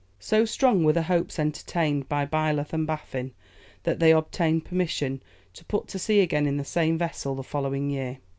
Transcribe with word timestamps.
So 0.19 0.45
strong 0.45 0.83
were 0.83 0.93
the 0.93 1.03
hopes 1.03 1.37
entertained 1.37 2.09
by 2.09 2.25
Byleth 2.25 2.73
and 2.73 2.87
Baffin, 2.87 3.35
that 3.83 3.99
they 3.99 4.11
obtained 4.11 4.65
permission 4.65 5.21
to 5.53 5.63
put 5.65 5.87
to 5.89 5.99
sea 5.99 6.21
again 6.21 6.47
in 6.47 6.57
the 6.57 6.65
same 6.65 6.97
vessel 6.97 7.35
the 7.35 7.43
following 7.43 7.91
year. 7.91 8.17